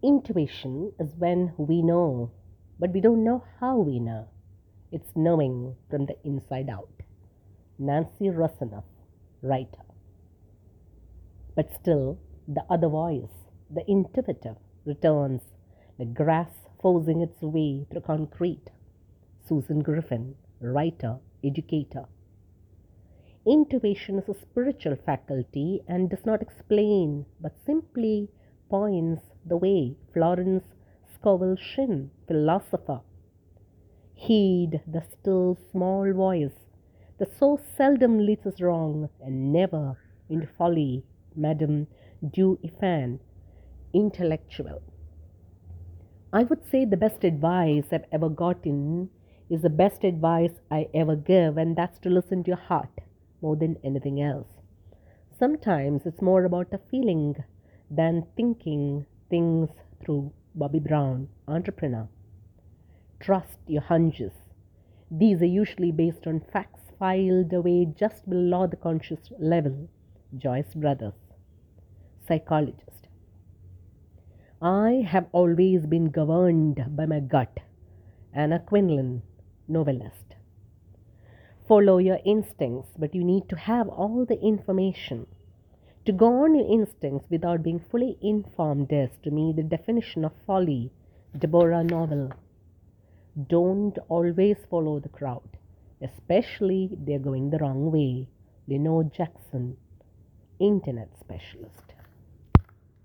[0.00, 2.30] Intuition is when we know,
[2.78, 4.28] but we don't know how we know.
[4.92, 7.02] It's knowing from the inside out.
[7.80, 8.84] Nancy Rosanoff,
[9.42, 9.82] writer.
[11.56, 15.42] But still, the other voice, the intuitive, returns,
[15.98, 18.70] the grass forcing its way through concrete.
[19.48, 22.04] Susan Griffin, writer, educator.
[23.44, 28.28] Intuition is a spiritual faculty and does not explain, but simply
[28.70, 29.96] points the way.
[30.12, 30.64] Florence
[31.14, 33.00] Scovel Shinn, philosopher.
[34.14, 36.58] Heed the still small voice
[37.18, 39.98] that so seldom leads us wrong and never
[40.28, 41.04] into folly.
[41.34, 41.86] Madame
[42.32, 43.20] Du Deffand,
[43.92, 44.82] intellectual.
[46.32, 49.10] I would say the best advice I've ever gotten
[49.48, 53.00] is the best advice I ever give, and that's to listen to your heart
[53.40, 54.48] more than anything else.
[55.38, 57.36] Sometimes it's more about a feeling
[57.90, 59.70] than thinking things
[60.04, 60.32] through.
[60.58, 62.08] Bobbi Brown, entrepreneur.
[63.20, 64.32] Trust your hunches.
[65.10, 69.88] These are usually based on facts filed away just below the conscious level.
[70.36, 71.14] Joyce Brothers,
[72.26, 73.06] psychologist.
[74.60, 77.60] I have always been governed by my gut.
[78.34, 79.22] Anna Quindlen,
[79.68, 80.34] novelist.
[81.68, 85.26] Follow your instincts, but you need to have all the information.
[86.08, 90.32] To go on your instincts without being fully informed is, to me, the definition of
[90.46, 90.90] folly.
[91.38, 92.32] Deborah Norville.
[93.46, 95.58] Don't always follow the crowd,
[96.00, 98.26] especially they're going the wrong way.
[98.66, 99.76] Lenore Jackson,
[100.58, 101.92] Internet Specialist.